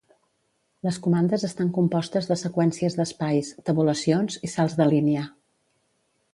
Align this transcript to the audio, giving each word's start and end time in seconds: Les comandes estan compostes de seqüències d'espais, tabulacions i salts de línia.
Les 0.87 0.95
comandes 1.07 1.45
estan 1.47 1.69
compostes 1.75 2.31
de 2.31 2.39
seqüències 2.43 2.97
d'espais, 3.01 3.53
tabulacions 3.69 4.41
i 4.49 4.53
salts 4.57 4.77
de 4.83 4.93
línia. 4.97 5.31